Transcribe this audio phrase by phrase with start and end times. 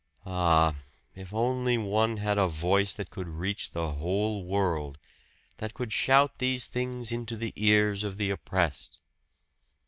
[0.25, 0.73] Ah!
[1.13, 4.97] if only one had a voice that could reach the whole world
[5.57, 8.97] that could shout these things into the ears of the oppressed!